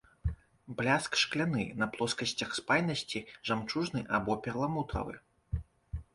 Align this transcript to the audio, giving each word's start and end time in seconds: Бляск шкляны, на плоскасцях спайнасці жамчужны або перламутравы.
Бляск 0.77 1.17
шкляны, 1.23 1.65
на 1.81 1.87
плоскасцях 1.97 2.57
спайнасці 2.61 3.23
жамчужны 3.51 4.01
або 4.21 4.41
перламутравы. 4.49 5.13